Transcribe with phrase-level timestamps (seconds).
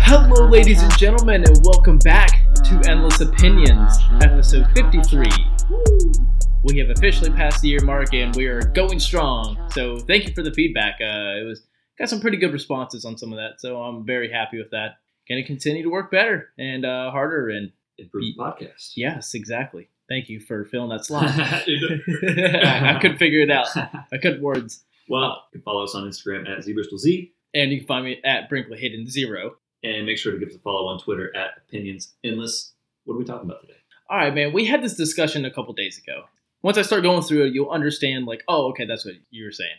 [0.00, 5.26] Hello, ladies and gentlemen, and welcome back to Endless Opinions, episode 53.
[6.64, 9.70] We have officially passed the year mark and we are going strong.
[9.72, 10.96] So, thank you for the feedback.
[11.00, 11.62] Uh, it was
[11.98, 14.96] got some pretty good responses on some of that, so I'm very happy with that.
[15.26, 18.92] Going to continue to work better and uh, harder, and Improve the podcast.
[18.96, 19.88] yes, exactly.
[20.08, 21.24] Thank you for filling that slot.
[21.28, 23.68] I, couldn't figure it out.
[23.76, 24.84] I couldn't words.
[25.08, 28.48] well, you can follow us on Instagram at ZBristolZ And you can find me at
[28.48, 29.56] Brinkley Hidden Zero.
[29.82, 32.72] and make sure to give us a follow on Twitter at Opinions Endless.
[33.04, 33.74] What are we talking about today?
[34.10, 34.52] All right, man.
[34.54, 36.24] We had this discussion a couple days ago.
[36.62, 38.24] Once I start going through it, you'll understand.
[38.26, 39.76] Like, oh, okay, that's what you were saying.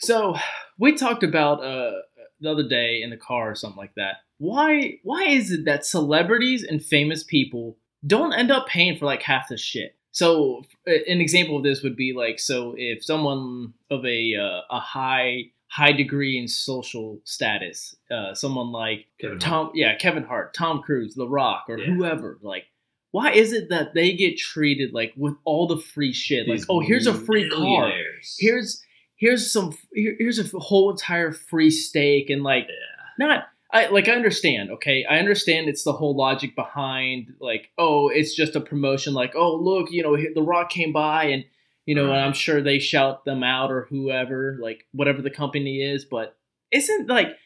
[0.00, 0.34] So
[0.78, 1.92] we talked about uh,
[2.40, 4.16] the other day in the car or something like that.
[4.38, 4.98] Why?
[5.04, 9.48] Why is it that celebrities and famous people don't end up paying for like half
[9.48, 9.96] the shit?
[10.12, 14.78] So an example of this would be like, so if someone of a uh, a
[14.80, 19.40] high high degree in social status, uh, someone like Kevin Hart.
[19.40, 21.86] Tom, yeah, Kevin Hart, Tom Cruise, The Rock, or Yeah.
[21.86, 22.38] whoever.
[22.42, 22.66] Like,
[23.10, 26.46] why is it that they get treated like with all the free shit?
[26.46, 27.90] Like, oh, here's a free car.
[28.38, 28.84] Here's
[29.16, 33.26] here's some here, here's a whole entire free steak and like Yeah.
[33.26, 33.44] not.
[33.74, 35.04] I like I understand, okay?
[35.04, 39.14] I understand it's the whole logic behind like, oh, it's just a promotion.
[39.14, 41.44] Like, oh, look, you know, The Rock came by and
[41.84, 45.82] you know, and I'm sure they shout them out or whoever, like whatever the company
[45.82, 46.04] is.
[46.04, 46.36] But
[46.70, 47.36] isn't like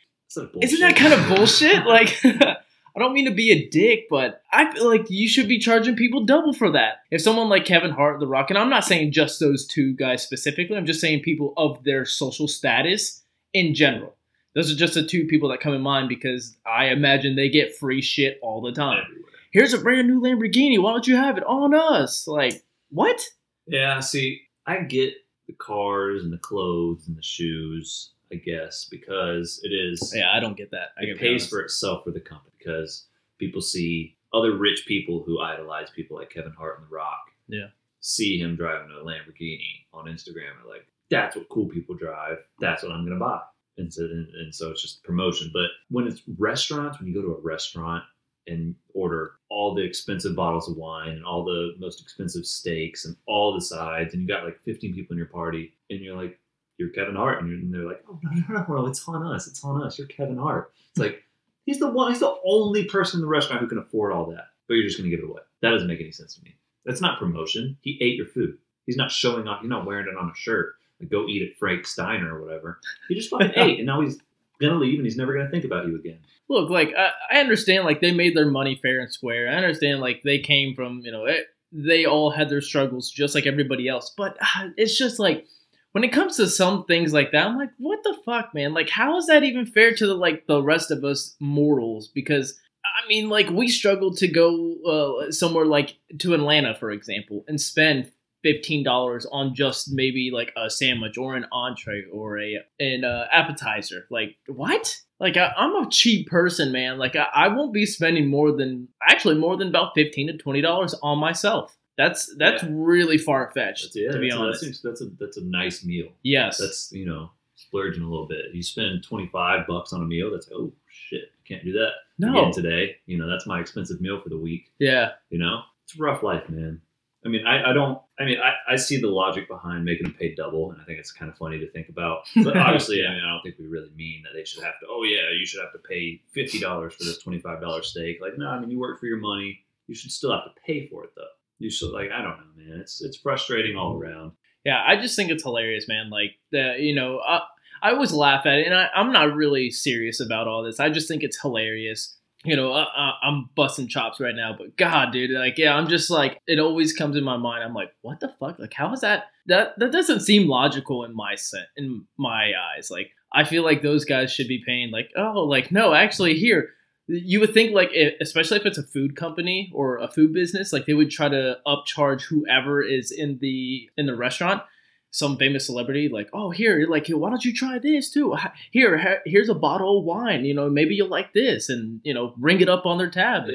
[0.62, 1.82] isn't that kind of bullshit?
[1.86, 5.58] Like, I don't mean to be a dick, but I feel like you should be
[5.58, 6.96] charging people double for that.
[7.10, 10.22] If someone like Kevin Hart, The Rock, and I'm not saying just those two guys
[10.22, 13.22] specifically, I'm just saying people of their social status
[13.54, 14.17] in general.
[14.58, 17.76] Those are just the two people that come in mind because I imagine they get
[17.76, 19.04] free shit all the time.
[19.04, 19.30] Everywhere.
[19.52, 20.82] Here's a brand new Lamborghini.
[20.82, 22.26] Why don't you have it on us?
[22.26, 23.24] Like, what?
[23.68, 25.14] Yeah, see, I get
[25.46, 30.40] the cars and the clothes and the shoes, I guess, because it is Yeah, I
[30.40, 30.88] don't get that.
[30.98, 33.06] I it pays for itself for the company because
[33.38, 37.30] people see other rich people who idolize people like Kevin Hart and The Rock.
[37.46, 37.68] Yeah.
[38.00, 42.38] See him driving a Lamborghini on Instagram and like, that's what cool people drive.
[42.58, 43.38] That's what I'm gonna buy.
[43.78, 45.50] And so, and, so it's just promotion.
[45.52, 48.04] But when it's restaurants, when you go to a restaurant
[48.46, 53.16] and order all the expensive bottles of wine and all the most expensive steaks and
[53.26, 56.38] all the sides, and you got like 15 people in your party, and you're like,
[56.78, 59.46] you're Kevin Hart, and, and they're like, oh no, no, no, no, it's on us,
[59.46, 59.98] it's on us.
[59.98, 60.72] You're Kevin Hart.
[60.90, 61.24] It's like
[61.66, 64.44] he's the one, he's the only person in the restaurant who can afford all that,
[64.68, 65.42] but you're just gonna give it away.
[65.60, 66.54] That doesn't make any sense to me.
[66.84, 67.76] That's not promotion.
[67.80, 68.58] He ate your food.
[68.86, 69.60] He's not showing off.
[69.60, 70.76] He's not wearing it on a shirt.
[71.00, 72.80] Like go eat at Frank Steiner or whatever.
[73.08, 74.18] He just fucking ate, and now he's
[74.60, 76.18] gonna leave, and he's never gonna think about you again.
[76.48, 79.48] look like I, I understand like they made their money fair and square.
[79.48, 83.34] I understand like they came from you know it, they all had their struggles just
[83.34, 84.12] like everybody else.
[84.16, 85.46] But uh, it's just like
[85.92, 88.74] when it comes to some things like that i'm like what the fuck man?
[88.74, 92.08] Like how is that even fair to the like the rest of us mortals?
[92.08, 97.44] Because i mean like we struggled to go uh, somewhere like to atlanta for example
[97.48, 98.10] and spend
[98.44, 104.06] $15 on just maybe like a sandwich or an entree or a an uh, appetizer
[104.10, 108.28] like what like I, i'm a cheap person man like I, I won't be spending
[108.28, 112.68] more than actually more than about 15 to 20 dollars on myself that's that's Yeah.
[112.72, 116.08] really far-fetched That's yeah, to be honest A, that's, that's a that's a nice meal.
[116.22, 118.46] yes That's you know splurging a little bit.
[118.54, 120.30] You spend twenty five bucks on a meal.
[120.30, 121.90] That's oh shit, can't do that
[122.20, 122.96] no again today.
[123.06, 124.70] You know that's my expensive meal for the week.
[124.78, 126.80] yeah You know it's a rough life, man.
[127.28, 128.00] I mean, I, I don't.
[128.18, 130.98] I mean, I, I see the logic behind making them pay double, and I think
[130.98, 132.22] it's kind of funny to think about.
[132.42, 134.86] But obviously, I mean, I don't think we really mean that they should have to.
[134.88, 138.18] Oh yeah, you should have to pay fifty dollars for this twenty five dollar steak.
[138.22, 139.60] Like, no, I mean, you work for your money.
[139.88, 141.22] You should still have to pay for it though.
[141.58, 142.80] You should like, I don't know, man.
[142.80, 144.32] It's it's frustrating all around.
[144.64, 146.08] Yeah, I just think it's hilarious, man.
[146.08, 147.42] Like the you know, I,
[147.82, 150.80] I always laugh at it, and I, I'm not really serious about all this.
[150.80, 152.16] I just think it's hilarious.
[152.44, 152.86] You know, uh,
[153.20, 156.92] I'm busting chops right now, but God, dude, like, yeah, I'm just like, it always
[156.92, 157.64] comes in my mind.
[157.64, 158.60] I'm like, what the fuck?
[158.60, 159.24] Like, how is that?
[159.46, 162.90] That that doesn't seem logical in my set, in my eyes.
[162.90, 164.92] Like, I feel like those guys should be paying.
[164.92, 166.70] Like, oh, like no, actually, here,
[167.08, 170.72] you would think like, it, especially if it's a food company or a food business,
[170.72, 174.62] like they would try to upcharge whoever is in the in the restaurant
[175.10, 178.36] some famous celebrity like oh here like why don't you try this too
[178.70, 182.12] here ha- here's a bottle of wine you know maybe you'll like this and you
[182.12, 183.54] know ring it up on their tab Yeah,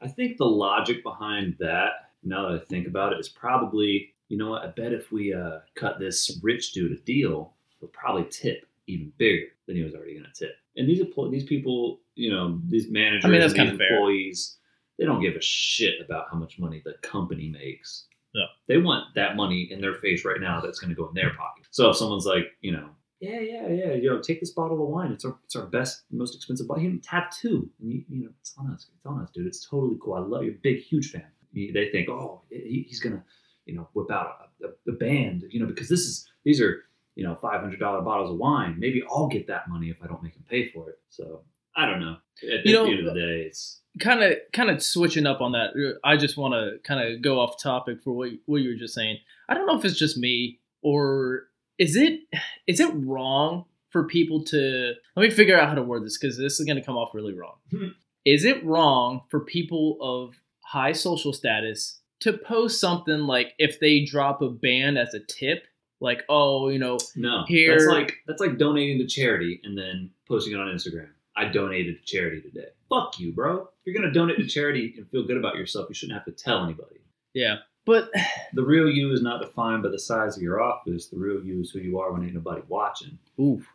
[0.00, 4.36] I think the logic behind that, now that I think about it, is probably, you
[4.36, 4.62] know what?
[4.62, 9.12] I bet if we uh, cut this rich dude a deal, he'll probably tip even
[9.16, 10.56] bigger than he was already going to tip.
[10.76, 13.84] And these employ- these people, you know, these managers, I mean, that's and these kinda
[13.84, 13.94] fair.
[13.96, 14.58] employees,
[14.98, 18.06] they don't give a shit about how much money the company makes.
[18.34, 18.46] Yeah.
[18.66, 21.30] They want that money in their face right now that's going to go in their
[21.30, 21.66] pocket.
[21.70, 22.90] So if someone's like, you know,
[23.20, 25.12] yeah, yeah, yeah, you know, take this bottle of wine.
[25.12, 26.82] It's our, it's our best, most expensive bottle.
[26.82, 27.70] You have two.
[27.80, 28.88] And you, you know, it's on us.
[28.94, 29.46] It's on us, dude.
[29.46, 30.14] It's totally cool.
[30.14, 30.58] I love you.
[30.62, 31.24] Big, huge fan.
[31.54, 33.22] They think, oh, he, he's going to,
[33.64, 36.82] you know, whip out a, a, a band, you know, because this is, these are,
[37.14, 38.74] you know, $500 bottles of wine.
[38.78, 40.98] Maybe I'll get that money if I don't make him pay for it.
[41.08, 41.42] So
[41.76, 42.16] I don't know.
[42.42, 45.40] At the, You know, end of the day, it's, kind of kind of switching up
[45.40, 45.70] on that
[46.04, 48.94] i just want to kind of go off topic for what, what you were just
[48.94, 49.16] saying
[49.48, 51.44] i don't know if it's just me or
[51.78, 52.20] is it
[52.66, 56.36] is it wrong for people to let me figure out how to word this because
[56.36, 57.88] this is going to come off really wrong Hmm.
[58.24, 64.04] is it wrong for people of high social status to post something like if they
[64.04, 65.64] drop a band as a tip
[66.00, 67.44] like oh you know no.
[67.46, 71.08] Here- That's like, that's like donating to charity and then posting it on Instagram.
[71.36, 72.68] I donated to charity today.
[73.00, 73.62] Fuck you, bro.
[73.62, 76.24] If you're going to donate to charity and feel good about yourself, you shouldn't have
[76.26, 77.00] to tell anybody.
[77.34, 77.56] yeah
[77.86, 78.10] but
[78.54, 81.08] The real you is not defined by the size of your office.
[81.08, 83.18] The real you is who you are when ain't nobody watching.
[83.40, 83.66] oof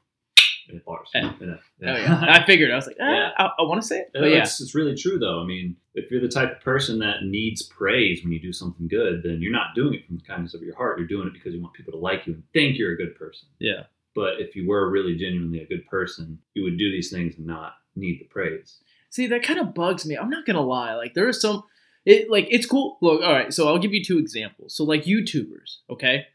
[0.70, 1.10] In bars.
[1.14, 1.22] Eh.
[1.22, 1.56] Yeah.
[1.84, 2.26] Oh, yeah.
[2.28, 2.72] I figured.
[2.72, 3.32] I was like, Yeah.
[3.38, 5.42] I, I want to say it, but yeah, it's, it's really true though.
[5.42, 8.88] I mean, if you're the type of person that needs praise when you do something
[8.88, 10.98] good, then you're not doing it from the kindness of your heart.
[10.98, 13.16] You're doing it because you want people to like you and think you're a good
[13.16, 13.48] person.
[13.60, 13.84] yeah.
[14.16, 17.46] But if you were really genuinely a good person, you would do these things and
[17.46, 18.80] not need the praise.
[19.10, 20.16] See, that kind of bugs me.
[20.16, 20.96] I'm not gonna lie.
[20.96, 21.64] Like, there are some,
[22.06, 22.98] it like it's cool.
[23.02, 23.54] Look, all right.
[23.54, 24.76] So I'll give you two examples.
[24.76, 26.26] So like YouTubers, okay.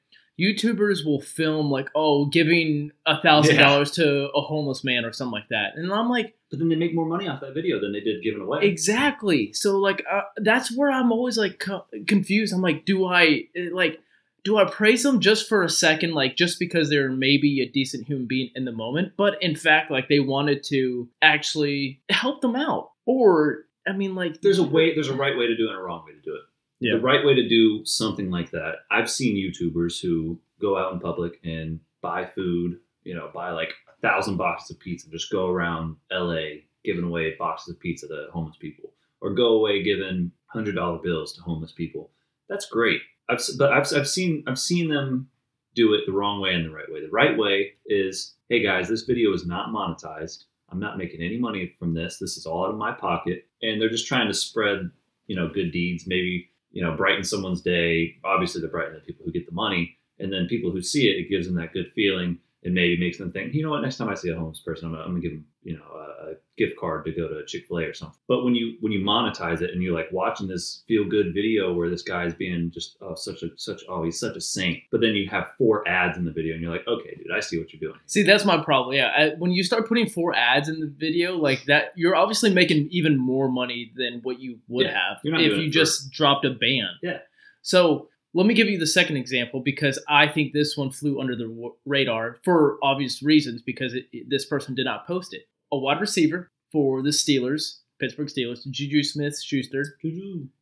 [0.40, 5.32] YouTubers will film like, oh, giving a thousand dollars to a homeless man or something
[5.32, 7.92] like that, and I'm like, But then they make more money off that video than
[7.92, 8.60] they did giving away.
[8.62, 9.52] Exactly.
[9.52, 12.52] So like uh, that's where I'm always like co- confused.
[12.52, 14.00] I'm like, do I eh, like
[14.44, 18.06] do I praise them just for a second, like just because they're maybe a decent
[18.06, 22.54] human being in the moment, but in fact, like they wanted to actually help them
[22.54, 24.94] out, or I mean, like There's a way.
[24.94, 26.42] There's a right way to do it and a wrong way to do it.
[26.80, 26.96] Yeah.
[26.96, 28.76] The right way to do something like that.
[28.90, 32.78] I've seen YouTubers who go out in public and buy food.
[33.04, 35.08] You know, buy like a thousand boxes of pizza.
[35.10, 39.82] Just go around LA giving away boxes of pizza to homeless people, or go away
[39.82, 42.10] giving hundred dollar bills to homeless people.
[42.48, 43.00] That's great.
[43.28, 45.28] I've but I've, I've seen I've seen them
[45.74, 47.00] do it the wrong way and the right way.
[47.00, 50.44] The right way is, hey guys, this video is not monetized.
[50.70, 52.18] I'm not making any money from this.
[52.18, 53.46] This is all out of my pocket.
[53.62, 54.90] And they're just trying to spread,
[55.26, 58.16] you know, good deeds, maybe, you know, brighten someone's day.
[58.24, 59.96] Obviously, they're brightening the people who get the money.
[60.18, 63.18] And then people who see it, it gives them that good feeling and maybe makes
[63.18, 65.10] them think, you know what, next time I see a homeless person, I'm gonna, I'm
[65.10, 67.84] gonna give them, you know, a, a gift card to go to Chick Fil A
[67.84, 68.18] or something.
[68.28, 71.72] But when you when you monetize it and you're like watching this feel good video
[71.72, 75.00] where this guy's being just oh such a such oh he's such a saint, but
[75.00, 77.58] then you have four ads in the video and you're like, okay, dude, I see
[77.58, 77.98] what you're doing.
[78.06, 78.94] see that's my problem.
[78.94, 82.52] Yeah, I, when you start putting four ads in the video like that, you're obviously
[82.52, 86.50] making even more money than what you would Yeah, have if you just dropped a
[86.50, 86.96] band.
[87.02, 87.18] Yeah.
[87.62, 91.36] So let me give you the second example because I think this one flew under
[91.36, 95.46] the radar for obvious reasons because it, it- this person did not post it.
[95.72, 99.96] A wide receiver for the Steelers, Pittsburgh Steelers, Juju Smith Schuster.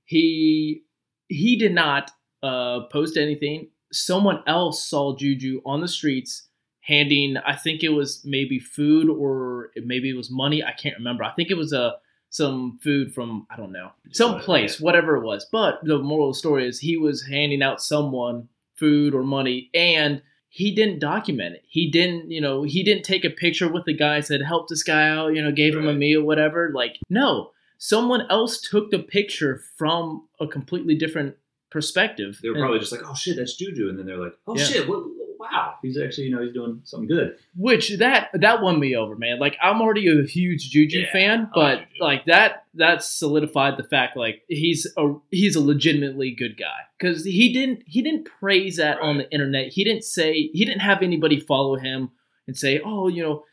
[0.05, 0.83] He
[1.29, 2.11] he did not
[2.43, 3.69] uh, post anything.
[3.93, 6.49] Someone else saw Juju on the streets
[6.81, 7.37] handing.
[7.39, 10.63] I think it was maybe food or maybe it was money.
[10.63, 11.25] I can't remember.
[11.25, 11.95] I think it was a
[12.31, 15.47] some food from I don't know some place, whatever it was.
[15.53, 19.71] But the moral of the story is he was handing out someone food or money,
[19.75, 20.23] and
[20.55, 21.65] he didn't document it.
[21.67, 24.83] He didn't, you know, he didn't take a picture with the guy, said help this
[24.83, 26.71] guy out, you know, gave him a meal, whatever.
[26.75, 31.37] Like no, someone else took the picture from a completely different
[31.71, 32.39] perspective.
[32.43, 34.57] They were And- probably just like, oh shit, that's Juju, and then they're like, oh
[34.57, 34.65] Yeah.
[34.65, 35.03] shit, what,
[35.43, 37.37] wow, he's actually you know he's doing something good.
[37.57, 39.39] which that that won me over, man.
[39.39, 41.91] Like I'm already a huge Juju Yeah, fan, but Juju.
[42.01, 47.25] like that that solidified the fact like he's a he's a legitimately good guy because
[47.25, 49.69] he didn't he didn't praise that on the internet.
[49.73, 52.11] He didn't say he didn't have anybody follow him
[52.47, 53.45] and say, oh, you know,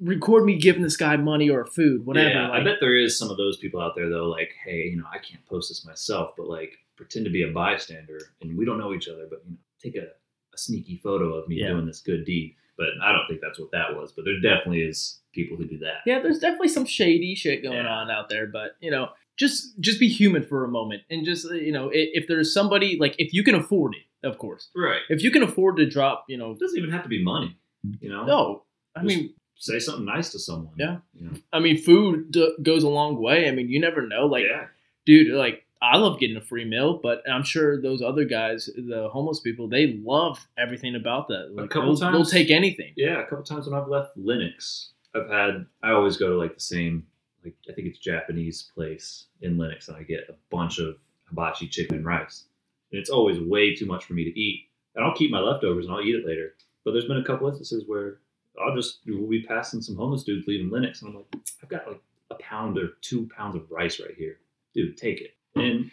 [0.00, 2.28] record me giving this guy money or food, whatever.
[2.30, 4.96] Yeah, I bet there is some of those people out there though, like, hey, you
[4.96, 8.64] know, I can't post this myself, but like pretend to be a bystander, and we
[8.64, 10.08] don't know each other, but you know, take a,
[10.54, 11.68] a sneaky photo of me Yeah.
[11.70, 12.56] doing this good deed.
[12.78, 14.12] But I don't think that's what that was.
[14.12, 15.98] But there definitely is people who do that.
[16.06, 17.88] yeah, there's definitely some shady shit going Yeah.
[17.88, 21.46] on out there, but you know, just just be human for a moment and just
[21.50, 24.68] uh, you know, if, if there's somebody like if you can afford it, of course,
[24.76, 25.00] Right.
[25.08, 27.56] if you can afford to drop, you know, It doesn't even have to be money.
[28.00, 28.24] You know.
[28.24, 28.62] no,
[28.96, 30.74] I Just mean, Say something nice to someone.
[30.76, 30.98] Yeah.
[31.14, 31.32] You know.
[31.52, 33.46] I mean, food d- goes a long way.
[33.48, 34.26] I mean, you never know.
[34.26, 34.66] Like, yeah.
[35.06, 39.08] dude, like I love getting a free meal, but I'm sure those other guys, the
[39.12, 41.50] homeless people, they love everything about that.
[41.52, 42.92] Like, couple they'll, they'll take anything.
[42.96, 46.54] Yeah, a couple times when I've left Lenox, I've had I always go to like
[46.54, 47.06] the same
[47.44, 50.96] like I think it's Japanese place in Lenox and I get a bunch of
[51.28, 52.44] hibachi chicken and rice.
[52.92, 54.68] and it's always way too much for me to eat.
[54.94, 56.54] And I'll keep my leftovers and I'll eat it later.
[56.84, 58.18] But there's been a couple instances where
[58.60, 61.26] I'll just we'll be passing some homeless dudes leaving Lenox, and I'm like,
[61.62, 64.38] I've got like a pound or two pounds of rice right here,
[64.74, 65.30] dude, take it.
[65.54, 65.90] And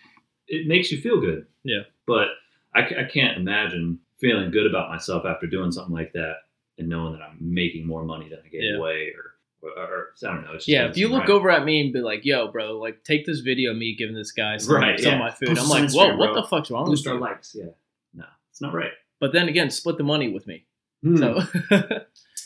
[0.48, 1.46] it makes you feel good.
[1.64, 1.82] Yeah.
[2.08, 2.30] But
[2.76, 6.36] I, I can't imagine feeling good about myself after doing something like that
[6.78, 8.78] and knowing that I'm making more money than I gave Yeah.
[8.78, 9.36] away or,
[9.70, 10.58] or, or I don't know.
[10.66, 11.30] Yeah, if you look right.
[11.30, 14.16] over at me and be like, "Yo, bro, like take this video of me giving
[14.16, 15.16] this guy some, Right, some yeah.
[15.16, 17.20] of my food," Post I'm like, "Whoa, what the fuck's wrong with boost our you?"
[17.20, 17.72] likes, yeah.
[18.14, 18.92] No, it's not right.
[19.20, 20.66] But then again, split the money with me.
[21.04, 21.18] Hmm.
[21.18, 21.42] So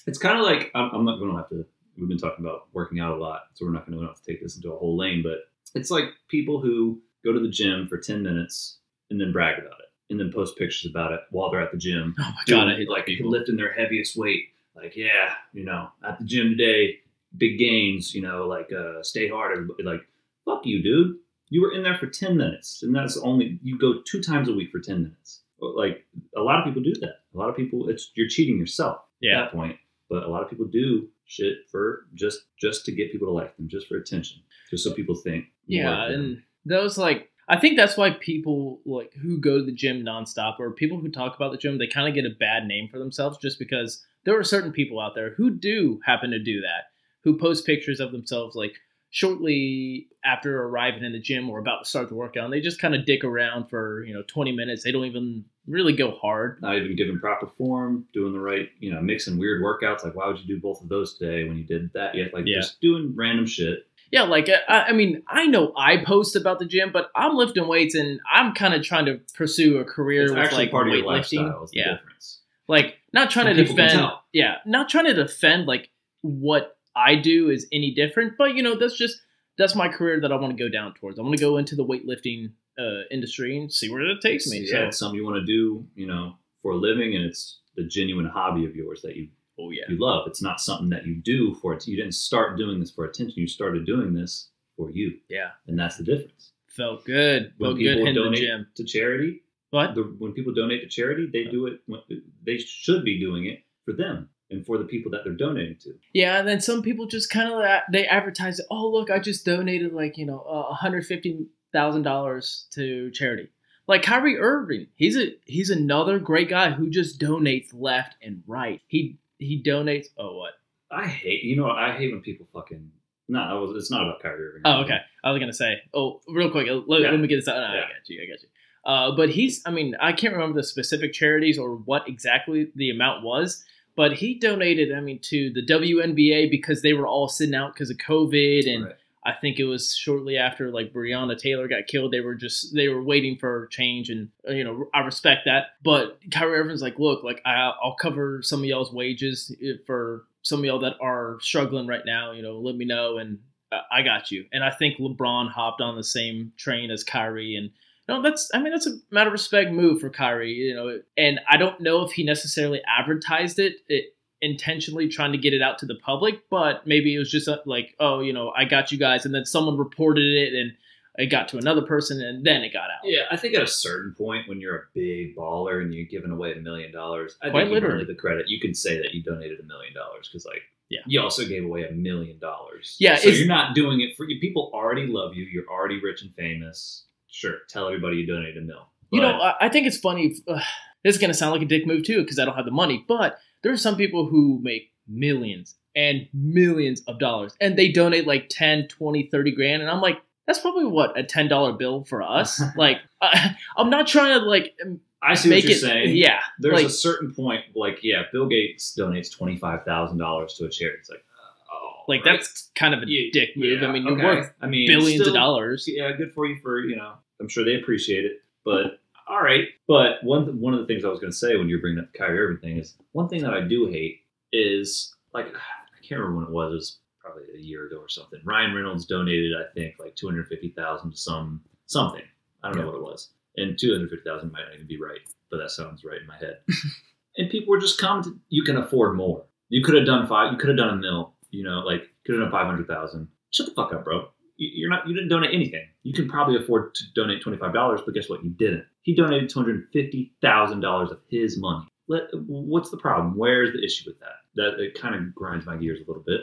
[0.08, 1.65] It's kind of like I'm, I'm not going to have to.
[1.98, 4.24] We've been talking about working out a lot, so we're not going to have to
[4.24, 5.22] take this into a whole lane.
[5.24, 5.39] But
[5.75, 9.80] it's like people who go to the gym for ten minutes and then brag about
[9.80, 12.15] it, and then post pictures about it while they're at the gym.
[12.20, 13.30] oh my god, I doing, like people.
[13.30, 14.46] lifting their heaviest weight.
[14.75, 16.98] Like, yeah, you know, at the gym today,
[17.38, 18.13] big gains.
[18.15, 19.51] You know, like uh, stay hard.
[19.51, 20.01] Everybody, like,
[20.46, 21.18] fuck you, dude.
[21.50, 24.53] You were in there for ten minutes, and that's only you go two times a
[24.53, 25.42] week for ten minutes.
[25.60, 27.20] Like a lot of people do that.
[27.34, 29.77] A lot of people, it's you're cheating yourself Yeah, at that point.
[30.10, 33.56] But a lot of people do shit for just just to get people to like
[33.58, 35.46] them, just for attention, just so people think.
[35.68, 40.03] yeah, and those like I think that's why people like who go to the gym
[40.03, 42.88] nonstop or people who talk about the gym, they kind of get a bad name
[42.89, 46.62] for themselves just because there are certain people out there who do happen to do
[46.62, 46.86] that,
[47.24, 48.75] who post pictures of themselves like
[49.10, 52.82] shortly after arriving in the gym or about to start the workout, and they just
[52.82, 54.84] kind of dick around for you know 20 minutes.
[54.84, 56.62] They don't even really go hard.
[56.62, 60.03] not even giving proper form, doing the right, you know, mixing weird workouts.
[60.03, 62.15] Like, why would you do both of those today when you did that?
[62.15, 62.58] Yeah, like Yeah.
[62.58, 63.88] just doing random shit.
[64.12, 67.36] Yeah, like uh, I, I mean, I know I post about the gym, but I'm
[67.36, 70.72] lifting weights and I'm kind of trying to pursue a career It's with actually like
[70.72, 71.63] part of your lifestyle.
[71.63, 72.41] Is the Yeah, difference.
[72.67, 74.08] like not trying And to defend.
[74.32, 75.89] Yeah, not trying to defend like
[76.22, 79.20] what I do is any different, but you know that's just
[79.58, 81.17] that's my career that I want to go down towards.
[81.17, 84.60] I want to go into the weightlifting uh, industry and see where it takes me.
[84.65, 87.60] yeah, So, it's something you want to do, you know, for a living, and it's
[87.75, 89.27] the genuine hobby of yours that you
[89.60, 90.27] oh yeah, you love.
[90.27, 91.88] It's not something that you do for it.
[91.88, 93.36] You didn't start doing this for attention.
[93.38, 96.51] You started doing this for you, yeah, and that's the difference.
[96.68, 97.53] felt good.
[97.58, 98.68] When Felt good people the donate gym.
[98.75, 99.94] to charity, What?
[99.96, 101.82] the, when people donate to charity, they do it.
[101.86, 102.01] when-
[102.46, 105.94] They should be doing it for them and for the people that they're donating to.
[106.13, 109.46] Yeah, and then some people just kind of they advertise, it, oh look, I just
[109.46, 110.39] donated like you know
[110.72, 113.50] hundred fifty thousand dollars to charity.
[113.88, 118.80] Like Kyrie Irving, he's a he's another great guy who just donates left and right.
[118.88, 120.06] He he donates.
[120.18, 120.53] Oh what?
[120.89, 121.70] I hate, you know.
[121.70, 122.92] I hate when people fucking.
[123.27, 124.62] No, I was, it's not about Kyrie Irving.
[124.65, 125.00] Oh okay.
[125.24, 125.82] I was gonna say.
[125.94, 126.68] Oh, real quick.
[126.88, 127.12] Let, Yeah.
[127.12, 127.56] let me get this out.
[127.56, 128.22] No, I got you.
[128.22, 128.50] I got you.
[128.86, 129.62] Uh, but he's.
[129.65, 133.63] I mean, I can't remember the specific charities or what exactly the amount was.
[133.96, 134.94] But he donated.
[134.94, 138.86] I mean, to the WNBA because they were all sitting out because of COVID and.
[138.86, 138.96] Right.
[139.25, 142.12] I think it was shortly after like Breonna Taylor got killed.
[142.12, 145.68] They were just they were waiting for change, and uh, you know I respect that.
[145.84, 150.65] But Kyrie Irving's like, look, like I'll cover some of y'all's wages for some of
[150.65, 152.32] y'all that are struggling right now.
[152.32, 153.39] You know, let me know, and
[153.72, 154.46] uh, I got you.
[154.51, 157.72] And I think LeBron hopped on the same train as Kyrie, and
[158.08, 160.51] know that's I mean that's a matter of respect move for Kyrie.
[160.51, 163.77] You know, and I don't know if he necessarily advertised it.
[163.88, 167.48] It intentionally trying to get it out to the public, but maybe it was just
[167.48, 170.74] uh, like, oh, you know, I got you guys, and then someone reported it, and
[171.18, 173.02] it got to another person, and then it got out.
[173.04, 176.32] Yeah, I think at a certain point when you're a big baller and you're giving
[176.32, 178.04] away a million dollars, I Quite think literally.
[178.06, 178.46] the credit.
[178.50, 181.02] You can say that you donated a million dollars because, like, Yeah.
[181.08, 182.96] you also gave away a million dollars.
[183.00, 184.40] Yeah, so you're not doing it for you.
[184.40, 185.44] People already love you.
[185.46, 187.06] You're already rich and famous.
[187.28, 188.88] Sure, tell everybody you donated a mil.
[189.12, 190.36] You know, I, think it's funny.
[190.48, 190.60] Uh,
[191.04, 193.06] this is gonna sound like a dick move too, because I don't have the money.
[193.08, 198.25] But there are some people who make millions and millions of dollars, and they donate
[198.27, 202.03] like 10, 20, 30 grand, and I'm like, that's probably what a ten dollar bill
[202.03, 202.62] for us.
[202.75, 204.74] like, I, I'm not trying to like
[205.22, 205.79] I see what you're it.
[205.79, 206.15] saying.
[206.17, 210.55] Yeah, There's like, a certain point, like, yeah, Bill Gates donates twenty five thousand dollars
[210.55, 210.98] to a charity.
[211.00, 211.24] It's like,
[211.72, 212.34] oh, like right.
[212.39, 213.82] that's kind of a Yeah, dick move.
[213.82, 214.25] yeah, I mean, you're okay.
[214.25, 215.86] worth I mean, billions still- of dollars.
[215.88, 217.13] yeah, good for you for you know.
[217.39, 219.65] I'm sure they appreciate it, but all right.
[219.88, 222.12] But one one of the things I was going to say when you're bringing up
[222.12, 226.20] the Kyrie Irving thing is one thing that I do hate is like I can't
[226.20, 226.72] remember when it was.
[226.72, 228.39] It was probably a year ago or something.
[228.44, 232.24] Ryan Reynolds donated, I think, like two hundred fifty thousand to some something.
[232.63, 235.00] I don't know what it was, and two hundred fifty thousand might not even be
[235.00, 236.60] right, but that sounds right in my head.
[237.38, 239.46] and people were just commenting, "You can afford more.
[239.70, 240.51] You could have done five.
[240.51, 241.34] You could have done a mil.
[241.51, 243.27] You know, like could have done five hundred thousand.
[243.51, 244.30] Shut the fuck up, bro.
[244.63, 245.08] You- You're not.
[245.08, 245.86] You didn't donate anything.
[246.03, 248.43] You can probably afford to donate twenty five dollars, but guess what?
[248.43, 248.86] You didn't.
[249.03, 251.86] He donated two hundred fifty thousand dollars of his money.
[252.08, 253.38] Let, what's the problem?
[253.38, 254.36] Where's the issue with that?
[254.55, 256.41] That it kind of grinds my gears a little bit.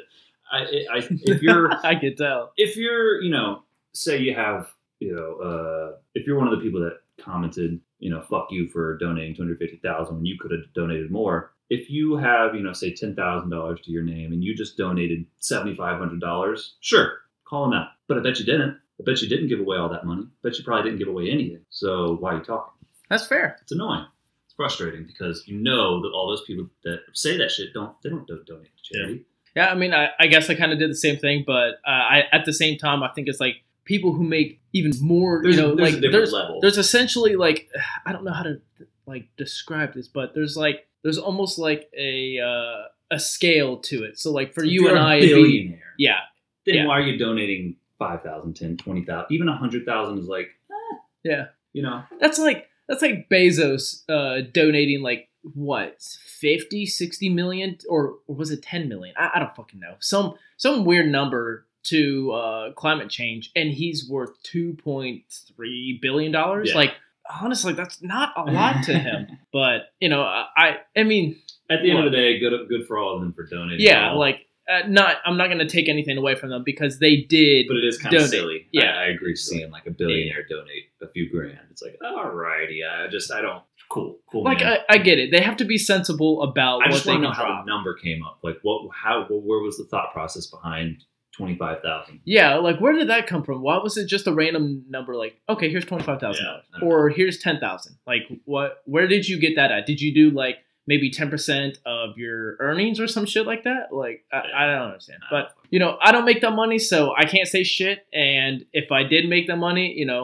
[0.53, 0.61] I,
[0.93, 2.53] I if you're I could tell.
[2.57, 3.63] if you're, you know,
[3.93, 4.69] say you have,
[5.01, 8.67] you know, uh, if you're one of the people that commented you know, fuck you
[8.69, 11.53] for donating 250,000 when you could have donated more.
[11.69, 16.71] If you have, you know, say $10,000 to your name and you just donated $7,500,
[16.81, 17.13] sure,
[17.45, 17.89] call them out.
[18.11, 18.77] But I bet you didn't.
[18.99, 20.25] I bet you didn't give away all that money.
[20.25, 21.61] I bet you probably didn't give away anything.
[21.71, 22.73] So why are you talking?
[23.09, 23.57] That's fair.
[23.63, 24.05] It's annoying.
[24.47, 28.11] It's frustrating because you know that all those people that say that shit don't they
[28.11, 29.25] don't do- donate to charity.
[29.55, 31.91] Yeah, I mean, I, I guess I kind of did the same thing, but uh,
[31.91, 35.41] I at the same time, I think it's like people who make even more.
[35.41, 36.59] There's, you know, there's like a different there's level.
[36.61, 37.71] there's essentially like
[38.07, 38.61] I don't know how to
[39.07, 44.19] like describe this, but there's like there's almost like a uh, a scale to it.
[44.19, 46.19] So like for If you and I, it'd be, billionaire, yeah,
[46.67, 46.87] then yeah.
[46.87, 52.03] why are you donating 5,000, 10, 20,000, even 100,000 is like, eh, yeah, you know,
[52.21, 58.51] that's like that's like Bezos uh, donating like what 50 60 million or, or was
[58.51, 59.15] it 10 million?
[59.17, 59.95] I, I don't fucking know.
[60.01, 66.71] Some some weird number to uh, climate change and he's worth 2.3 billion dollars.
[66.71, 66.77] Yeah.
[66.77, 66.95] like
[67.41, 69.29] honestly that's not a lot to him.
[69.53, 71.37] But you know i i mean
[71.69, 73.85] at the end of the day, good good for all of them for donating.
[73.85, 77.17] yeah like uh, not i'm not going to take anything away from them because they
[77.17, 78.69] did but it is kind of silly.
[78.73, 78.95] Yeah.
[78.95, 79.37] I, I agree.
[79.37, 83.05] Seeing like a billionaire donate a few grand, it's like, all right, yeah.
[83.05, 83.63] I just, I don't.
[83.89, 84.45] Cool, cool.
[84.45, 84.63] like.
[84.63, 87.23] I, I get it they have to be sensible about I what just want to
[87.23, 88.39] know how drop the number came up.
[88.43, 91.05] Like, what, how, where was the thought process behind
[91.37, 92.21] twenty five thousand?
[92.25, 93.63] Yeah, like where did that come from?
[93.63, 95.17] Why was it just a random number?
[95.17, 97.97] Like, okay, here's twenty five thousand Yeah, dollars, or here's ten thousand.
[98.07, 98.83] Like, what?
[98.85, 99.87] Where did you get that at?
[99.87, 100.59] Did you do like
[100.91, 103.85] maybe ten percent of your earnings or some shit like that?
[103.93, 105.21] Like, I, I don't understand.
[105.31, 107.99] But you know, I don't make that money, so I can't say shit.
[108.13, 110.23] And if I did make that money, you know,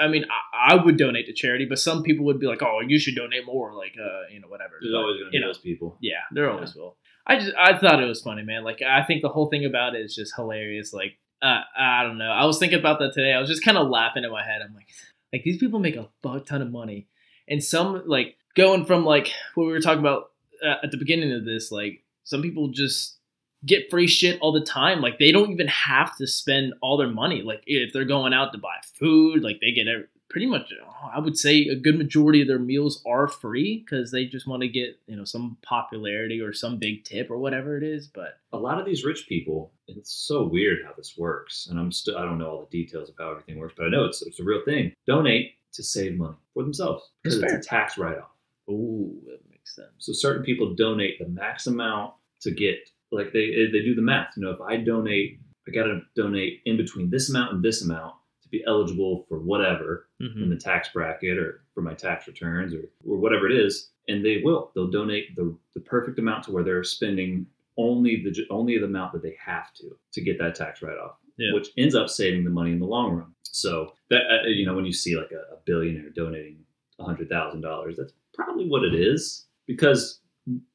[0.00, 2.80] I mean, I, I would donate to charity, but some people would be like, "Oh,
[2.92, 4.74] you should donate more," like, uh, you know, whatever.
[4.80, 5.98] There's But, always going to be know, those people.
[6.00, 6.96] yeah, there always will.
[7.26, 8.64] I just I thought it was funny, man.
[8.64, 10.92] Like I think the whole thing about it is just hilarious.
[10.94, 12.30] Like uh, I don't know.
[12.30, 13.32] I was thinking about that today.
[13.34, 14.62] I was just kind of laughing in my head.
[14.66, 14.88] I'm like,
[15.32, 17.06] like these people make a fuck ton of money,
[17.46, 21.32] and some like going from like what we were talking about uh, at the beginning
[21.32, 21.72] of this.
[21.72, 23.16] Like some people just
[23.64, 25.00] get free shit all the time.
[25.00, 27.40] Like they don't even have to spend all their money.
[27.40, 29.86] Like if they're going out to buy food, like they get
[30.28, 30.72] pretty much.
[30.82, 34.46] oh, I would say a good majority of their meals are free because they just
[34.46, 38.08] want to get you know some popularity or some big tip or whatever it is.
[38.08, 41.68] But a lot of these rich people, it's so weird how this works.
[41.70, 43.90] And I'm still, I don't know all the details of how everything works, but I
[43.90, 44.92] know it's, it's a real thing.
[45.06, 48.30] Donate to save money for themselves because it's a tax write off.
[48.68, 49.88] Oh, that makes sense.
[49.98, 52.76] So certain people donate the max amount to get,
[53.10, 54.34] like they, they do the math.
[54.36, 57.82] You know, if I donate, I got to donate in between this amount and this
[57.82, 60.42] amount to be eligible for whatever Mm-hmm.
[60.42, 64.24] in the tax bracket or for my tax returns or, or whatever it is and
[64.24, 68.76] they will they'll donate the, the perfect amount to where they're spending only the only
[68.78, 71.54] the amount that they have to to get that tax write-off Yeah.
[71.54, 74.74] which ends up saving the money in the long run so that uh, you know
[74.74, 76.58] when you see like a, a billionaire donating
[77.00, 80.20] $100000 that's probably what it is because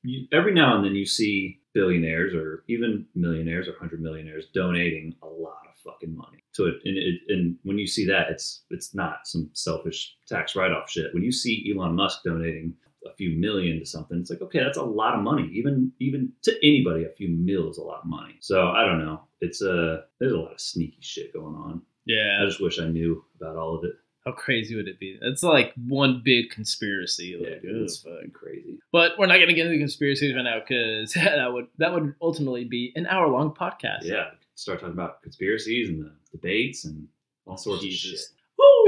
[0.03, 5.15] you, every now and then you see billionaires or even millionaires or hundred millionaires donating
[5.23, 6.75] a lot of fucking money So it.
[6.86, 10.89] And, it, and when you see that, it's it's not some selfish tax write off
[10.89, 11.13] shit.
[11.13, 12.73] When you see Elon Musk donating
[13.05, 15.49] a few million to something, it's like okay, that's a lot of money.
[15.53, 18.36] Even even to anybody, a few mil is a lot of money.
[18.39, 19.21] So I don't know.
[19.41, 21.81] It's a there's a lot of sneaky shit going on.
[22.05, 23.93] Yeah, I just wish I knew about all of it.
[24.25, 25.17] How crazy would it be?
[25.21, 27.38] It's like one big conspiracy.
[27.39, 28.79] Yeah, Like, ugh, it's fucking crazy.
[28.91, 32.63] But we're not gonna get into conspiracies right now because that would that would ultimately
[32.65, 34.03] be an hour long podcast.
[34.03, 37.07] Yeah, start talking about conspiracies and the debates and
[37.45, 38.12] all sorts Jesus.
[38.13, 38.29] of shit.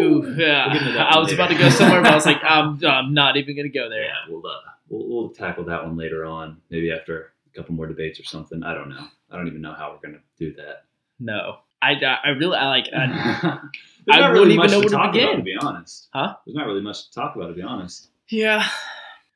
[0.01, 0.67] Ooh, yeah.
[0.67, 1.41] We'll get into that I was later.
[1.41, 4.03] about to go somewhere, but I was like, I'm, I'm not even gonna go there.
[4.03, 4.51] Yeah, we'll, uh,
[4.89, 8.63] we'll we'll tackle that one later on, maybe after a couple more debates or something.
[8.63, 9.05] I don't know.
[9.31, 10.85] I don't even know how we're gonna do that.
[11.19, 11.93] No, I,
[12.23, 12.85] I really I like.
[12.95, 13.59] I,
[14.05, 15.27] There's I not really even much know to to talk begin.
[15.29, 16.07] about, to be honest.
[16.13, 16.35] Huh?
[16.45, 18.09] There's not really much to talk about, to be honest.
[18.29, 18.67] yeah,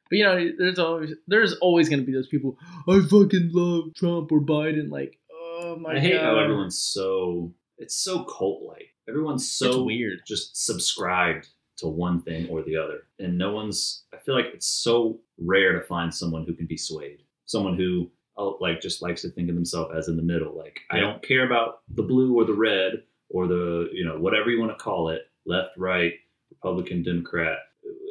[0.10, 2.58] but you know, there's always there's always gonna be those people.
[2.88, 4.90] I fucking love Trump or Biden.
[4.92, 8.94] Like, oh my I hate god, how everyone's so it's so cult like.
[9.08, 10.20] Everyone's it's so weird.
[10.28, 13.04] just subscribed to one thing or the other.
[13.18, 16.78] And no one's, I feel like it's so rare to find someone who can be
[16.78, 17.24] swayed.
[17.46, 20.56] Someone who, oh, like, just likes to think of themselves as in the middle.
[20.56, 24.50] Like, I don't care about the blue or the red or the, you know, whatever
[24.50, 26.14] you want to call it left, right,
[26.50, 27.58] Republican, Democrat,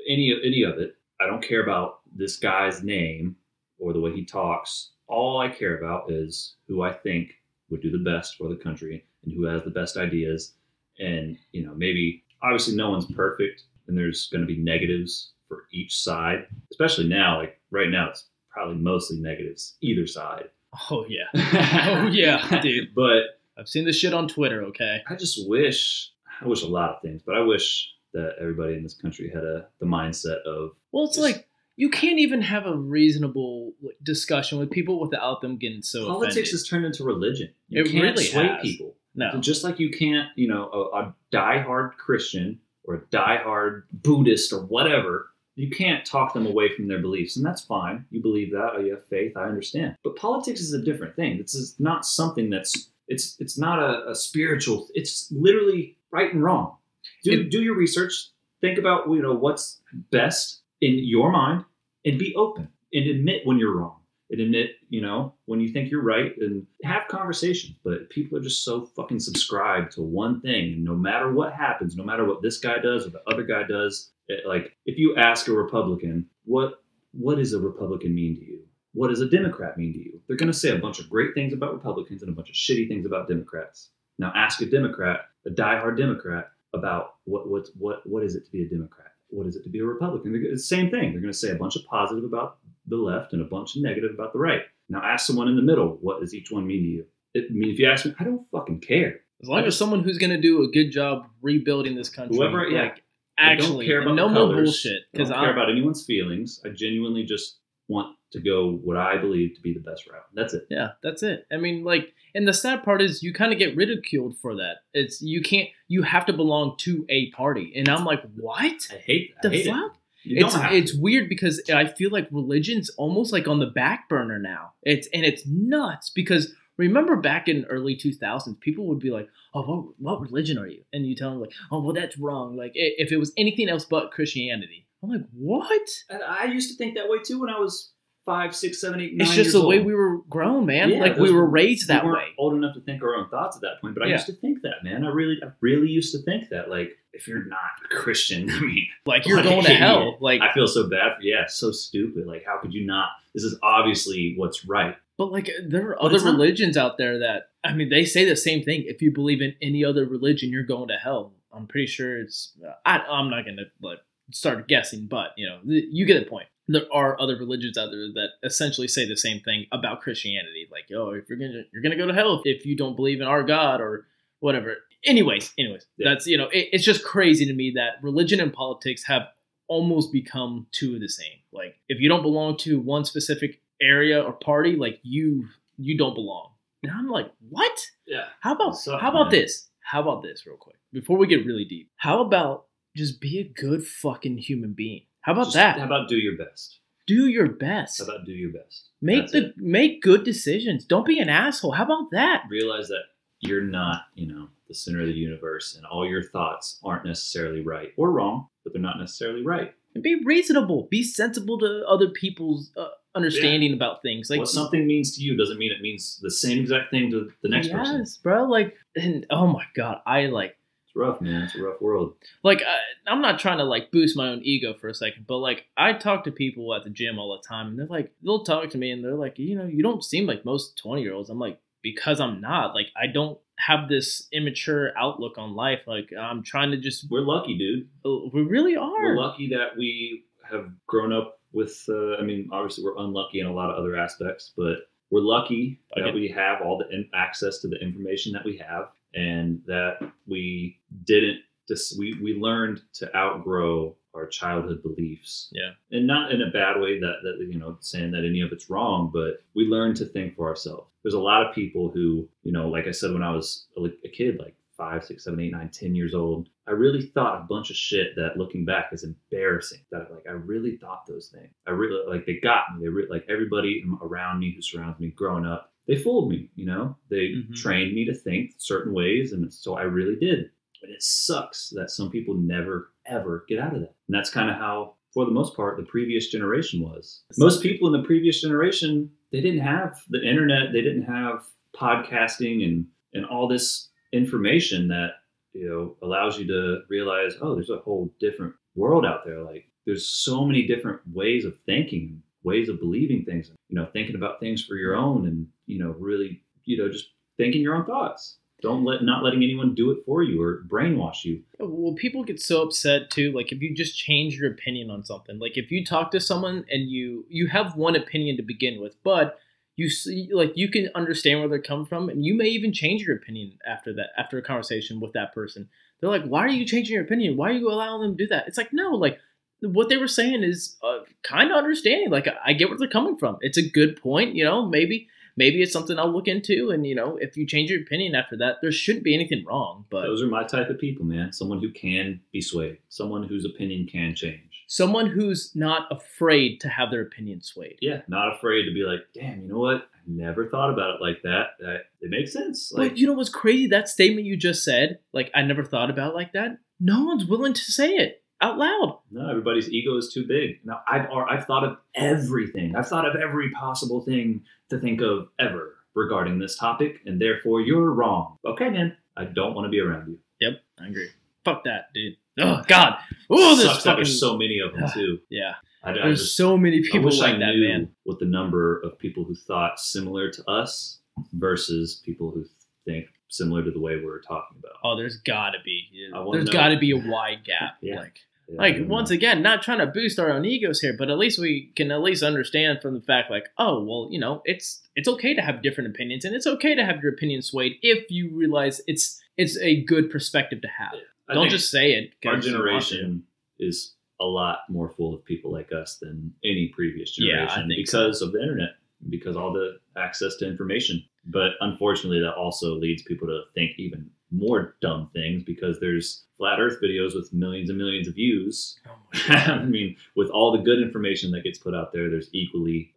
[0.09, 0.94] any, any of it.
[1.20, 3.37] I don't care about this guy's name
[3.78, 4.90] or the way he talks.
[5.09, 7.33] All I care about is who I think
[7.70, 10.54] would do the best for the country and who has the best ideas
[10.98, 15.64] and you know maybe obviously no one's perfect and there's going to be negatives for
[15.72, 20.48] each side especially now like right now it's probably mostly negatives either side
[20.90, 22.94] Oh yeah, oh yeah, dude.
[22.94, 24.62] but I've seen this shit on Twitter.
[24.64, 28.75] Okay, i just wish i wish a lot of things but i wish that everybody
[28.75, 32.40] in this country had a the mindset of Well, it's Just- like you can't even
[32.42, 36.51] have a reasonable discussion with people without them getting so politics offended.
[36.53, 37.51] has turned into religion.
[37.68, 38.62] You It can't really sway has.
[38.62, 38.97] people.
[39.14, 39.38] no.
[39.40, 44.62] Just like you can't, you know, a, a diehard Christian or a diehard Buddhist or
[44.64, 48.05] whatever, you can't talk them away from their beliefs, and that's fine.
[48.11, 49.37] You believe that, or you have faith.
[49.37, 49.94] I understand.
[50.03, 51.38] But politics is a different thing.
[51.38, 54.88] This is not something that's it's it's not a, a spiritual.
[54.94, 56.77] It's literally right and wrong.
[57.25, 58.12] Do do your research.
[58.61, 61.64] Think about you know what's best in your mind,
[62.05, 63.99] and be open and admit when you're wrong
[64.31, 67.77] and admit, you know, when you think you're right and have conversations.
[67.85, 70.75] But people are just so fucking subscribed to one thing.
[70.75, 73.62] And no matter what happens, no matter what this guy does or the other guy
[73.62, 78.44] does, it, like if you ask a Republican, what what does a Republican mean to
[78.44, 78.67] you?
[78.98, 80.20] What does a Democrat mean to you?
[80.26, 82.56] They're going to say a bunch of great things about Republicans and a bunch of
[82.56, 83.90] shitty things about Democrats.
[84.18, 88.50] Now ask a Democrat, a diehard Democrat, about what what what what is it to
[88.50, 89.12] be a Democrat?
[89.28, 90.34] What is it to be a Republican?
[90.34, 91.12] It's the same thing.
[91.12, 93.82] They're going to say a bunch of positive about the left and a bunch of
[93.82, 94.62] negative about the right.
[94.88, 97.04] Now ask someone in the middle, what does each one mean to you?
[97.34, 99.20] It, I mean, if you ask me, I don't fucking care.
[99.40, 102.68] As long as someone who's going to do a good job rebuilding this country, Whoever-
[102.68, 102.82] yeah.
[102.82, 103.04] like
[103.38, 104.90] I don't actually, care about no more bullshit.
[104.92, 106.61] I don't Because care about anyone's feelings.
[106.64, 110.25] I genuinely just want to go what I believe to be the best route.
[110.35, 110.67] That's it.
[110.71, 111.47] yeah, that's it.
[111.53, 114.79] I mean, like, and the sad part is you kind of get ridiculed for that.
[114.93, 118.61] It's you can't, you have to belong to a party, and I'm like, what
[118.93, 119.35] I hate.
[119.38, 119.93] I the hate fuck?
[119.95, 119.99] it.
[120.25, 121.01] It's it's to.
[121.01, 124.73] weird because I feel like religion's almost like on the back burner now.
[124.83, 129.62] It's and it's nuts because remember back in early 2000s, people would be like, "Oh,
[129.62, 132.73] what, what religion are you?" And you tell them like, "Oh, well, that's wrong." Like
[132.75, 136.95] if it was anything else but Christianity, I'm like, "What?" And I used to think
[136.97, 137.93] that way too when I was
[138.29, 139.27] five, six, seven, eight, nine.
[139.27, 140.91] It's just the way we were grown, man.
[140.91, 142.29] Yeah, like we those were were- raised that we way.
[142.38, 144.14] old enough to think our own thoughts at that point, but I Yeah.
[144.14, 145.05] used to think that, man.
[145.05, 146.69] I really, I really used to think that.
[146.71, 147.59] Like, if you're not
[147.91, 150.19] a Christian, I mean, Like you're going to hell.
[150.21, 151.23] Like, I feel so bad for.
[151.23, 152.27] Yeah, so stupid.
[152.27, 153.09] Like, how could you not?
[153.35, 154.97] This is obviously what's right.
[155.17, 158.05] but like there are But other it's not- religions out there that I mean, they
[158.05, 158.85] say the same thing.
[158.87, 161.33] If you believe in any other religion, you're going to hell.
[161.53, 162.53] I'm pretty sure it's.
[162.87, 163.99] I, I'm not gonna like
[164.31, 166.47] start guessing, but you know, you get the point.
[166.70, 170.68] There are other religions out there that essentially say the same thing about Christianity.
[170.70, 173.26] Like, oh, if you're gonna you're gonna go to hell if you don't believe in
[173.26, 174.07] our God or
[174.40, 174.76] whatever.
[175.04, 176.11] Anyways, anyways, Yeah.
[176.11, 179.22] that's you know, it, it's just crazy to me that religion and politics have
[179.68, 181.38] almost become two of the same.
[181.52, 185.46] Like, if you don't belong to one specific area or party, like you
[185.78, 186.50] you don't belong.
[186.83, 187.81] And I'm like, what?
[188.07, 188.26] Yeah.
[188.40, 189.40] How about up, how about man?
[189.40, 189.68] this?
[189.81, 191.90] How about this real quick before we get really deep?
[191.96, 195.02] How about just be a good fucking human being?
[195.20, 195.78] How about Just, that?
[195.78, 196.81] How about do your best?
[197.07, 197.98] Do your best.
[197.98, 198.88] How about do your best?
[199.00, 199.59] make That's the it.
[199.59, 200.85] make good decisions.
[200.85, 201.72] Don't be an asshole.
[201.72, 202.44] How about that?
[202.50, 203.04] realize that
[203.40, 207.62] you're not, you know, the center of the universe, and all your thoughts aren't necessarily
[207.62, 209.72] right or wrong, but they're not necessarily right.
[209.94, 210.88] And be reasonable.
[210.90, 214.28] Be sensible to other people's uh, understanding about things.
[214.28, 217.31] Like what something means to you doesn't mean it means the same exact thing to
[217.42, 218.07] the next yes, person.
[218.22, 218.44] bro.
[218.44, 220.57] Like, and oh my god, I like
[220.98, 221.42] rough, man.
[221.44, 222.14] It's a rough world.
[222.42, 225.38] like I, I'm not trying to like boost my own ego for a second, but
[225.38, 228.44] like I talk to people at the gym all the time, and they're like, they'll
[228.44, 231.14] talk to me, and they're like, you know, you don't seem like most 20 year
[231.14, 231.30] olds.
[231.30, 232.74] I'm like, because I'm not.
[232.74, 235.80] Like, I don't have this immature outlook on life.
[235.87, 237.06] Like, I'm trying to just.
[237.11, 237.88] We're lucky, dude.
[238.34, 238.90] We really are.
[238.90, 241.80] We're lucky that we have grown up with.
[241.88, 245.80] Uh, I mean, obviously, we're unlucky in a lot of other aspects, but we're lucky
[245.96, 246.14] that Okay.
[246.14, 250.79] we have all the in- access to the information that we have, and that we
[251.05, 251.40] didn't.
[251.66, 255.49] Dis- we we learned to outgrow our childhood beliefs.
[255.53, 255.71] Yeah.
[255.92, 258.71] and not in a bad way that that you know saying that any of it's
[258.71, 260.90] wrong, but we learn to think for ourselves.
[261.03, 263.85] There's a lot of people who you know, like I said when I was a,
[264.05, 267.44] a kid, like five, six, seven, eight, nine, ten years old, I really thought a
[267.44, 269.81] bunch of shit that looking back is embarrassing.
[269.90, 271.53] That like I really thought those things.
[271.66, 272.85] I really like they got me.
[272.85, 275.73] They re- like everybody around me who surrounds me growing up.
[275.88, 276.51] They fooled me.
[276.55, 277.55] You know, they Mhm.
[277.55, 280.51] trained me to think certain ways, and so I really did.
[280.83, 283.94] And it sucks that some people never ever get out of that.
[284.07, 287.24] And that's kind of how, for the most part, the previous generation was.
[287.38, 292.64] Most people in the previous generation, they didn't have the internet, they didn't have podcasting
[292.64, 295.12] and and all this information that
[295.55, 299.40] you know allows you to realize, oh, there's a whole different world out there.
[299.42, 303.51] Like there's so many different ways of thinking, ways of believing things.
[303.68, 307.11] You know, thinking about things for your own, and you know, really, you know, just
[307.37, 308.38] thinking your own thoughts.
[308.61, 311.42] Don't let not letting anyone do it for you or brainwash you.
[311.61, 313.31] Well, people get so upset too.
[313.31, 316.64] Like if you just change your opinion on something, like if you talk to someone
[316.68, 319.38] and you you have one opinion to begin with, but
[319.77, 323.03] you see, like you can understand where they're coming from, and you may even change
[323.03, 325.68] your opinion after that after a conversation with that person.
[326.01, 327.37] they're like, why are you changing your opinion?
[327.37, 328.48] Why are you allowing them to do that?
[328.48, 329.20] It's like, no, like
[329.61, 332.11] what they were saying is uh, kind of understanding.
[332.11, 333.38] Like I get where they're coming from.
[333.40, 334.35] It's a good point.
[334.37, 336.71] You know, maybe maybe it's something I'll look into.
[336.71, 339.85] And you know, if you change your opinion after that, there shouldn't be anything wrong.
[339.90, 341.33] But Those are my type of people, man.
[341.33, 344.42] Someone who can be swayed, someone whose opinion can change.
[344.71, 347.79] someone who's not afraid to have their opinion swayed.
[347.81, 349.88] Yeah, not afraid to be like, damn, you know what?
[349.94, 351.51] I never thought about it like that.
[351.61, 352.71] That it makes sense.
[352.73, 353.66] Like, but you know what's crazy?
[353.68, 356.59] That statement you just said, like I never thought about it like that.
[356.81, 358.98] No one's willing to say it out loud.
[359.11, 360.61] no, everybody's ego is too big.
[360.64, 362.77] Now, I've or I've thought of everything.
[362.77, 367.61] I've thought of every possible thing to think of ever regarding this topic, and therefore
[367.61, 368.37] you're wrong.
[368.44, 368.96] Okay, man.
[369.16, 370.18] I don't want to be around you.
[370.40, 371.09] Yep, I agree.
[371.44, 372.16] Fuck that, dude.
[372.38, 372.98] Oh God.
[373.29, 375.18] Oh, this Sucks that fucking there's so many of them too.
[375.29, 375.55] yeah.
[375.83, 377.90] I, I There's just, so many I people wish like I that, knew man.
[378.05, 380.98] what the number of people who thought similar to us
[381.33, 382.44] versus people who
[382.85, 384.72] think similar to the way we're talking about.
[384.85, 385.85] Oh, there's gotta be.
[386.14, 386.53] I wanna There's know.
[386.53, 387.74] gotta be a wide gap.
[387.83, 387.96] Yeah.
[387.96, 391.11] Like, Yeah, I like once again, not trying to boost our own egos here, but
[391.11, 394.42] at least we can at least understand from the fact, like, oh, well, you know,
[394.44, 397.76] it's it's okay to have different opinions, and it's okay to have your opinion swayed
[397.82, 400.94] if you realize it's it's a good perspective to have.
[401.28, 402.50] I Don't just say it our you want to.
[402.50, 403.24] generation
[403.58, 408.22] is a lot more full of people like us than any previous generation think because
[408.22, 408.70] of the internet,
[409.11, 411.04] because all the access to information.
[411.26, 416.61] But unfortunately, that also leads people to think even more dumb things because there's flat
[416.61, 418.79] Earth videos with millions and millions of views.
[418.87, 418.93] Oh
[419.29, 422.93] I mean, with all the good information that gets put out there, there's equally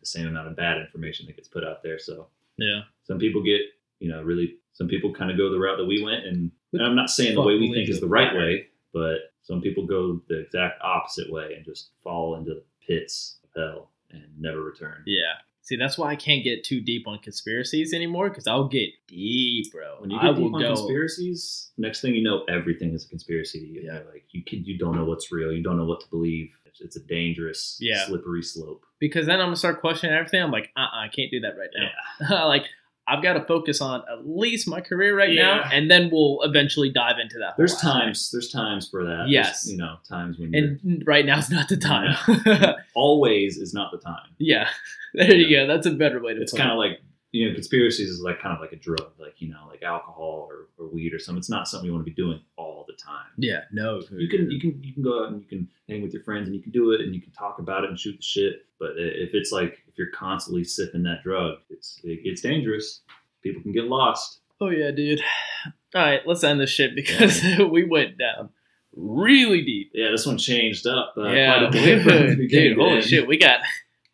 [0.00, 1.98] the same amount of bad information that gets put out there.
[1.98, 2.82] So Yeah.
[3.04, 3.60] some people get,
[3.98, 4.56] you know, really.
[4.72, 7.34] Some people kind of go the route that we went, and, and I'm not saying
[7.34, 11.32] the way we think is the right way, but some people go the exact opposite
[11.32, 15.02] way and just fall into the pits of hell and never return.
[15.06, 15.32] Yeah.
[15.66, 19.72] See, that's why I can't get too deep on conspiracies anymore because I'll get deep,
[19.72, 19.96] bro.
[19.98, 20.74] When you I get deep will on go.
[20.76, 23.80] conspiracies, next thing you know, everything is a conspiracy to you.
[23.84, 23.98] Yeah.
[24.12, 25.52] Like you can, you don't know what's real.
[25.52, 26.56] You don't know what to believe.
[26.66, 28.06] It's, it's a dangerous, Yeah.
[28.06, 28.86] slippery slope.
[29.00, 30.40] because then I'm gonna start questioning everything.
[30.40, 31.70] I'm like, uh, uh I can't do that right
[32.30, 32.46] now.
[32.46, 32.66] like,
[33.08, 36.90] I've got to focus on at least my career right now, and then we'll eventually
[36.90, 37.56] dive into that.
[37.56, 38.30] There's times.
[38.32, 39.26] There's times for that.
[39.28, 39.64] Yes.
[39.64, 42.16] There's, you know, times when and right now is not the time.
[42.94, 44.28] always is not the time.
[44.38, 44.68] yeah,
[45.14, 45.66] there you go.
[45.66, 46.40] That's a better way to.
[46.40, 46.42] Say.
[46.42, 47.00] It's kind of like
[47.36, 50.48] you know, conspiracies is like kind of like a drug, like you know, like alcohol
[50.50, 51.38] or, or weed or something.
[51.38, 53.26] It's not something you want to be doing all the time.
[53.36, 56.12] yeah, no, You can you can you can go out and you can hang with
[56.12, 58.16] your friends and you can do it and you can talk about it and shoot
[58.16, 58.66] the shit.
[58.78, 63.00] But if it's like if you're constantly sipping that drug, it's it, it's dangerous.
[63.42, 64.40] People can get lost.
[64.60, 65.20] Oh yeah, dude.
[65.94, 68.50] All right, let's end this shit because we went down
[68.94, 69.90] really deep.
[69.94, 72.68] Yeah, this one changed up uh, yeah, quite a bit from the beginning.
[72.76, 72.78] dude.
[72.78, 73.60] Holy shit, we got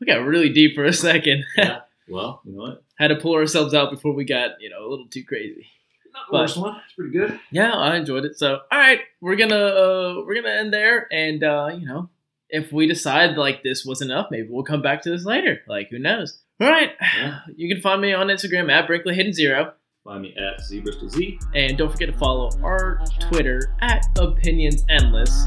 [0.00, 1.44] we got really deep for a second.
[1.56, 1.80] Yeah.
[2.08, 2.82] Well, you know what?
[3.02, 5.66] Had to pull ourselves out before we got you know a little too crazy.
[6.12, 6.76] Not the But- worst one.
[6.84, 7.40] It's pretty good.
[7.50, 8.38] Yeah, I enjoyed it.
[8.38, 12.10] So, all right, we're gonna uh, we're gonna end there, and uh, you know,
[12.48, 15.60] if we decide like this was enough, maybe we'll come back to this later.
[15.66, 16.38] Like, who knows?
[16.60, 17.40] All right, Yeah.
[17.56, 19.72] you can find me on Instagram at Brinkley Hidden Zero,
[20.04, 21.38] Find me at Z Bristol Z.
[21.56, 25.46] and don't forget to follow our Twitter at Opinions Endless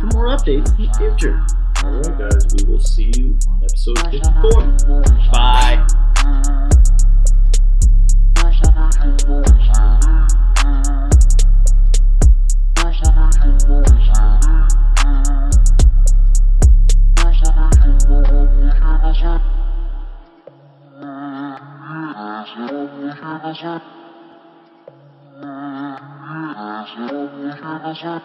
[0.00, 1.44] for more updates in the future.
[1.84, 2.46] All right, guys.
[2.56, 5.02] We will see you on episode 54.
[5.32, 5.86] Bye.
[23.04, 23.80] الحبشة
[26.56, 28.20] عاشر بن حبشة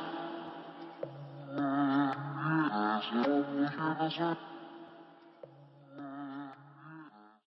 [2.71, 4.35] عاشر بن حبشة